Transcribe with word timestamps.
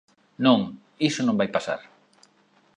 Non, 0.45 0.59
iso 1.09 1.21
non 1.23 1.39
vai 1.39 1.49
pasar. 1.55 1.81